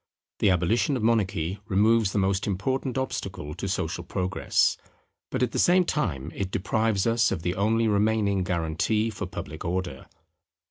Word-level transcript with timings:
The 0.39 0.49
abolition 0.49 0.97
of 0.97 1.03
monarchy 1.03 1.59
removes 1.67 2.11
the 2.11 2.17
most 2.17 2.47
important 2.47 2.97
obstacle 2.97 3.53
to 3.53 3.67
social 3.67 4.03
Progress: 4.03 4.75
but 5.29 5.43
at 5.43 5.51
the 5.51 5.59
same 5.59 5.85
time 5.85 6.31
it 6.33 6.49
deprives 6.49 7.05
us 7.05 7.31
of 7.31 7.43
the 7.43 7.53
only 7.53 7.87
remaining 7.87 8.43
guarantee 8.43 9.11
for 9.11 9.27
public 9.27 9.63
Order. 9.63 10.07